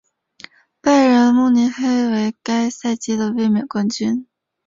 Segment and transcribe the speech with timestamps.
[0.81, 4.27] 拜仁慕尼黑为该赛季的卫冕冠军。